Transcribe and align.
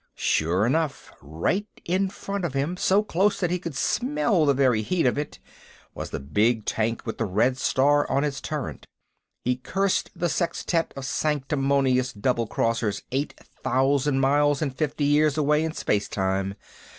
Sure 0.15 0.65
enough, 0.65 1.13
right 1.21 1.67
in 1.85 2.09
front 2.09 2.43
of 2.43 2.55
him, 2.55 2.75
so 2.75 3.03
close 3.03 3.39
that 3.39 3.51
he 3.51 3.59
could 3.59 3.75
smell 3.75 4.47
the 4.47 4.53
very 4.55 4.81
heat 4.81 5.05
of 5.05 5.15
it, 5.15 5.37
was 5.93 6.09
the 6.09 6.19
big 6.19 6.65
tank 6.65 7.05
with 7.05 7.19
the 7.19 7.25
red 7.25 7.55
star 7.55 8.09
on 8.09 8.23
its 8.23 8.41
turret. 8.41 8.87
He 9.45 9.57
cursed 9.57 10.09
the 10.15 10.27
sextet 10.27 10.91
of 10.97 11.05
sanctimonious 11.05 12.13
double 12.13 12.47
crossers 12.47 13.03
eight 13.11 13.35
thousand 13.63 14.21
miles 14.21 14.59
and 14.59 14.75
fifty 14.75 15.05
years 15.05 15.37
away 15.37 15.63
in 15.63 15.71
space 15.73 16.09
time. 16.09 16.55